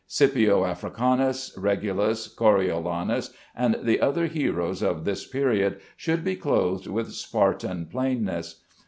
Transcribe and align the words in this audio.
Scipio 0.07 0.65
Africanus, 0.65 1.53
Regulus, 1.55 2.27
Coriolanus, 2.27 3.29
and 3.55 3.77
the 3.83 4.01
other 4.01 4.25
heroes 4.25 4.81
of 4.81 5.05
this 5.05 5.27
period, 5.27 5.79
should 5.95 6.23
be 6.23 6.35
clothed 6.35 6.87
with 6.87 7.11
Spartan 7.11 7.85
plainness. 7.85 8.61